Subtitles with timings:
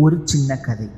[0.00, 0.90] ஒரு சின்ன கதை.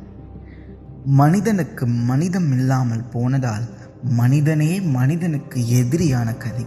[1.05, 3.63] மனிதனுக்கு மனிதம் இல்லாமல் போனதால்
[4.03, 6.67] மனிதனே மனிதனுக்கு எதிரியான கதை.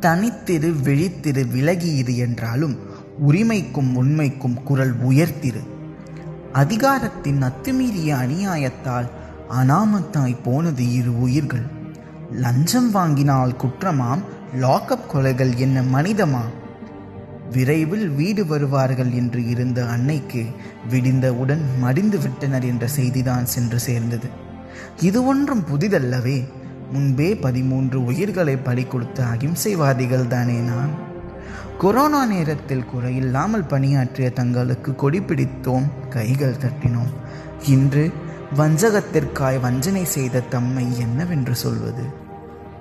[0.00, 2.78] தனித்திரு விழித்திரு விலகியிரு என்றாலும்
[3.18, 5.62] உரிமைக்கும் உண்மைக்கும் குரல் உயர்த்திரு.
[6.52, 9.08] அதிகாரத்தின் அத்துமீறிய அநியாயத்தால்
[9.50, 11.66] அனாமத்தாய் போனது இரு உயிர்கள்.
[12.32, 14.22] லஞ்சம் வாங்கினால் குற்றமாம்
[14.60, 16.42] லாக்அப் கொலைகள் என்ன மனிதமா
[17.52, 20.44] விரைவில் வீடு வருவார்கள் என்று இருந்த அன்னைக்கு
[20.90, 24.28] விடிந்தவுடன் மடிந்து விட்டனர் என்ற செய்திதான் சென்று சேர்ந்தது.
[25.00, 26.44] இது ஒன்றும் புதிதல்லவே.
[26.92, 30.90] முன்பே பதிமூன்று உயிர்களை பலி கொடுத்த அகிம்சைவாதிகள் தானே நான்.
[31.78, 37.12] கொரோனா நேரத்தில் குறையில்லாமல் பணியாற்றிய தங்களுக்கு கொடி பிடித்தோம் கைகள் தட்டினோம்.
[37.64, 38.12] இன்று
[38.56, 42.04] வஞ்சகத்திற்காய் வஞ்சனை செய்த தம்மை என்னவென்று சொல்வது?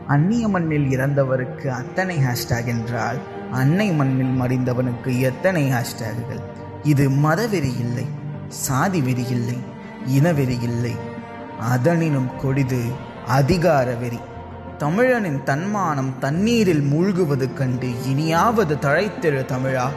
[0.07, 3.17] அந்நிய மண்ணில் இறந்தவருக்கு அத்தனை ஹேஷ்டாக் என்றால்
[3.51, 6.41] அன்னை மண்ணில் மடிந்தவனுக்கு எத்தனை ஹேஷ்டேகுகள்
[6.83, 8.05] இது மதவெறி இல்லை
[8.47, 9.57] சாதி வெறி இல்லை
[10.05, 10.95] இனவெறி இல்லை.
[11.59, 12.83] அதனினும் கொடிது
[13.27, 14.19] அதிகார வெறி.
[14.77, 19.89] தமிழனின் தன்மானம் தண்ணீரில் மூழ்குவது கண்டு இனியாவது தழைத்திரு தமிழா.